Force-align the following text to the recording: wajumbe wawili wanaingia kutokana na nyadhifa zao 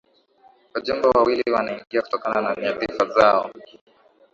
wajumbe 0.73 1.07
wawili 1.07 1.51
wanaingia 1.51 2.01
kutokana 2.01 2.41
na 2.41 2.55
nyadhifa 2.61 3.05
zao 3.05 3.51